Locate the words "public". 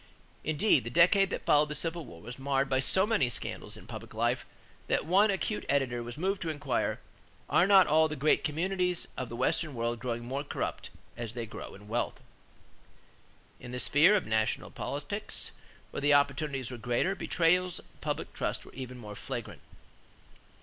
3.85-4.15, 18.01-18.33